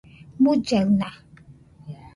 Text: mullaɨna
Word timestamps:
mullaɨna 0.41 1.09